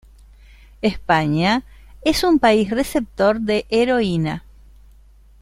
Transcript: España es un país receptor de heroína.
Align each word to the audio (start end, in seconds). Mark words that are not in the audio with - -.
España 0.81 1.61
es 2.01 2.23
un 2.23 2.39
país 2.39 2.71
receptor 2.71 3.39
de 3.39 3.67
heroína. 3.69 4.43